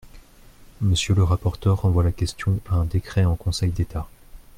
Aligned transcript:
Monsieur 0.81 1.13
le 1.13 1.23
rapporteur 1.23 1.79
renvoie 1.81 2.03
la 2.03 2.11
question 2.11 2.59
à 2.71 2.73
un 2.73 2.85
décret 2.85 3.23
en 3.23 3.35
Conseil 3.35 3.69
d’État. 3.69 4.07